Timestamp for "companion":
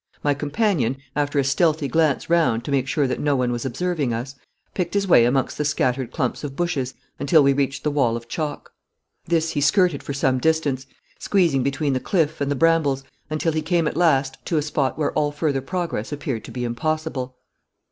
0.33-0.97